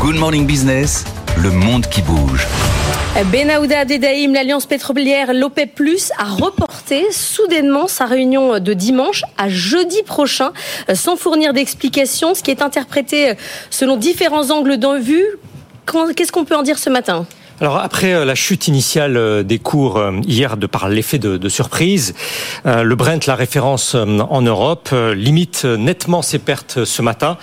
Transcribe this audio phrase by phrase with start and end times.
[0.00, 1.04] Good Morning Business,
[1.36, 2.46] le monde qui bouge.
[3.30, 5.78] Benahouda Dedaïm, l'Alliance pétrolière l'OPEP+,
[6.16, 10.52] a reporté soudainement sa réunion de dimanche à jeudi prochain,
[10.94, 13.34] sans fournir d'explications, ce qui est interprété
[13.68, 15.38] selon différents angles de.
[16.16, 17.26] Qu'est-ce qu'on peut en dire ce matin?
[17.60, 21.48] Alors après euh, la chute initiale euh, des cours euh, hier de par l'effet de,
[21.48, 22.14] surprise,
[22.64, 27.36] le Brent, la référence en Europe, limite nettement ses pertes ce matin.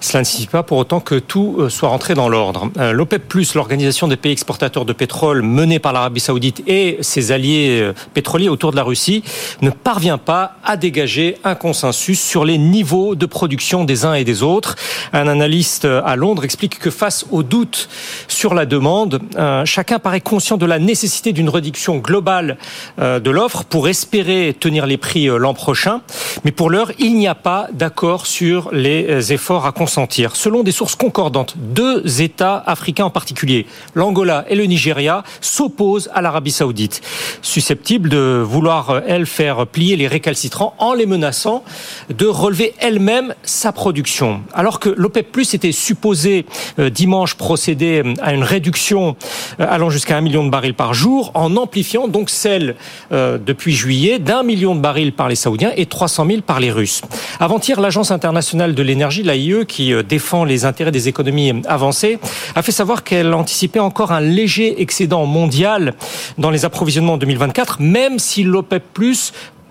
[0.00, 2.70] Cela ne signifie pas pour autant que tout soit rentré dans l'ordre.
[2.92, 8.48] L'OPEP+, l'organisation des pays exportateurs de pétrole menée par l'Arabie Saoudite et ses alliés pétroliers
[8.48, 9.22] autour de la Russie,
[9.60, 14.24] ne parvient pas à dégager un consensus sur les niveaux de production des uns et
[14.24, 14.74] des autres.
[15.12, 17.88] Un analyste à Londres explique que face aux doutes
[18.28, 19.20] sur la demande,
[19.64, 22.58] chacun paraît conscient de la nécessité d'une réduction globale
[22.98, 26.00] euh, de l'offre pour espérer tenir les prix euh, l'an prochain.
[26.44, 30.36] Mais pour l'heure, il n'y a pas d'accord sur les euh, efforts à consentir.
[30.36, 36.22] Selon des sources concordantes, deux États africains en particulier, l'Angola et le Nigeria, s'opposent à
[36.22, 37.00] l'Arabie saoudite,
[37.42, 41.64] susceptibles de vouloir, elle, faire plier les récalcitrants en les menaçant
[42.10, 44.42] de relever elle-même sa production.
[44.52, 46.46] Alors que l'OPEP Plus était supposé
[46.78, 49.16] dimanche procéder à une réduction
[49.58, 52.76] allant jusqu'à un million de barils par jour, en amplifiant donc celle
[53.12, 56.70] euh, depuis juillet d'un million de barils par les Saoudiens et 300 000 par les
[56.70, 57.02] Russes.
[57.40, 62.18] Avant-hier, l'Agence internationale de l'énergie, l'AIE, qui euh, défend les intérêts des économies avancées,
[62.54, 65.94] a fait savoir qu'elle anticipait encore un léger excédent mondial
[66.38, 68.82] dans les approvisionnements en 2024, même si l'OPEP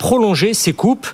[0.02, 1.06] prolonger ces coupes.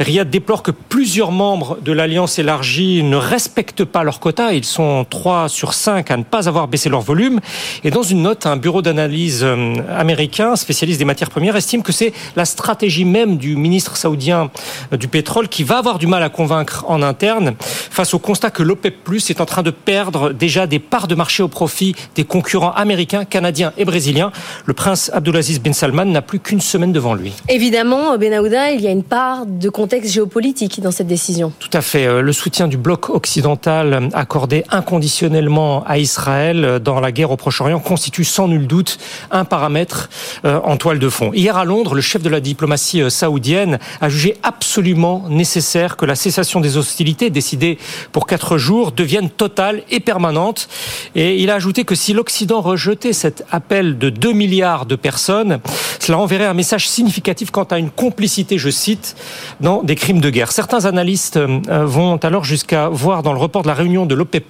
[0.00, 4.52] Riyad déplore que plusieurs membres de l'Alliance élargie ne respectent pas leur quota.
[4.52, 7.38] Ils sont 3 sur 5 à ne pas avoir baissé leur volume.
[7.84, 11.92] Et dans une note, un bureau d'analyse euh, américain, spécialiste des matières premières, estime que
[11.92, 14.50] c'est la stratégie même du ministre saoudien
[14.92, 18.50] euh, du pétrole qui va avoir du mal à convaincre en interne face au constat
[18.50, 22.24] que l'OPEP est en train de perdre déjà des parts de marché au profit des
[22.24, 24.32] concurrents américains, canadiens et brésiliens.
[24.66, 27.34] Le prince Abdulaziz bin Salman n'a plus qu'une semaine devant lui.
[27.48, 31.52] Évidemment, ben il y a une part de contexte géopolitique dans cette décision.
[31.58, 32.06] Tout à fait.
[32.06, 37.36] Euh, le soutien du bloc occidental accordé inconditionnellement à Israël euh, dans la guerre au
[37.36, 38.98] Proche-Orient constitue sans nul doute
[39.30, 40.08] un paramètre
[40.44, 41.30] euh, en toile de fond.
[41.34, 46.14] Hier à Londres, le chef de la diplomatie saoudienne a jugé absolument nécessaire que la
[46.14, 47.78] cessation des hostilités décidée
[48.12, 50.68] pour quatre jours devienne totale et permanente.
[51.14, 55.60] Et il a ajouté que si l'Occident rejetait cet appel de 2 milliards de personnes,
[56.02, 59.14] cela enverrait un message significatif quant à une complicité je cite,
[59.60, 60.50] dans des crimes de guerre.
[60.50, 64.44] Certains analystes euh, vont alors jusqu'à voir dans le report de la réunion de l'OPEP+,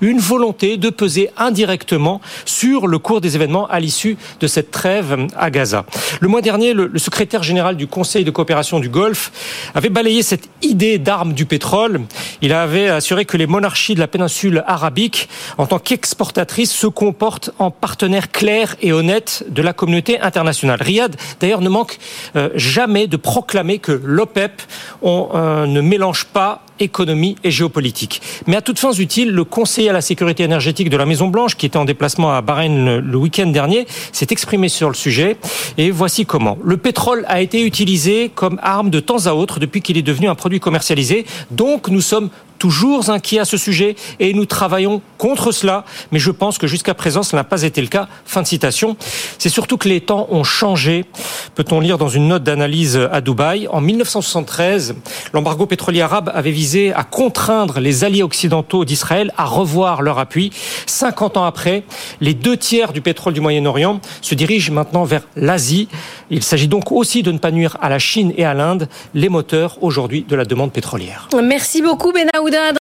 [0.00, 5.26] une volonté de peser indirectement sur le cours des événements à l'issue de cette trêve
[5.36, 5.84] à Gaza.
[6.20, 9.32] Le mois dernier, le, secrétaire général du Conseil de coopération du Golfe
[9.74, 12.00] avait balayé cette idée d'armes du pétrole.
[12.40, 17.50] Il avait assuré que les monarchies de la péninsule arabique, en tant qu'exportatrices, se comportent
[17.58, 20.69] en partenaires clairs et honnêtes de la communauté internationale.
[20.76, 21.98] Riyad, d'ailleurs, ne manque
[22.36, 24.62] euh, jamais de proclamer que l'OPEP
[25.02, 28.22] euh, ne mélange pas économie et géopolitique.
[28.46, 31.56] Mais à toutes fins utiles, le conseiller à la sécurité énergétique de la Maison Blanche,
[31.56, 35.36] qui était en déplacement à Bahreïn le week-end dernier, s'est exprimé sur le sujet.
[35.76, 36.58] Et voici comment.
[36.64, 40.28] Le pétrole a été utilisé comme arme de temps à autre depuis qu'il est devenu
[40.28, 41.26] un produit commercialisé.
[41.50, 42.30] Donc nous sommes
[42.60, 46.94] toujours inquiets à ce sujet et nous travaillons contre cela, mais je pense que jusqu'à
[46.94, 48.06] présent, cela n'a pas été le cas.
[48.24, 48.96] Fin de citation.
[49.38, 51.06] C'est surtout que les temps ont changé,
[51.54, 53.66] peut-on lire dans une note d'analyse à Dubaï.
[53.68, 54.94] En 1973,
[55.32, 60.52] l'embargo pétrolier arabe avait visé à contraindre les alliés occidentaux d'Israël à revoir leur appui.
[60.86, 61.82] 50 ans après,
[62.20, 65.88] les deux tiers du pétrole du Moyen-Orient se dirigent maintenant vers l'Asie.
[66.30, 69.28] Il s'agit donc aussi de ne pas nuire à la Chine et à l'Inde, les
[69.28, 71.28] moteurs aujourd'hui de la demande pétrolière.
[71.42, 72.72] Merci beaucoup, Benaouda.